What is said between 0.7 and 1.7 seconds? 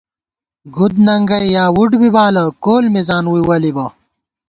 گُدننگئ یا